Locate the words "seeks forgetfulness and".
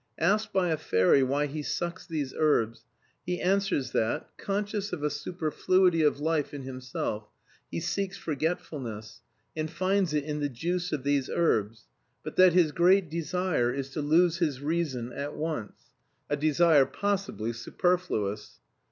7.79-9.69